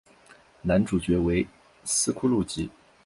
[0.63, 1.45] 男主角为
[1.83, 2.67] 斯库路吉。